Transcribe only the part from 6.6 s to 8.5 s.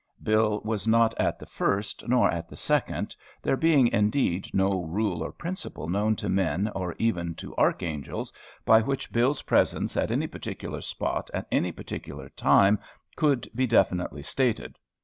or even to archangels